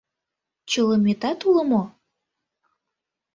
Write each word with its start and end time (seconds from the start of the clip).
Чылыметат 0.69 1.39
уло 1.47 1.63
мо? 1.71 1.83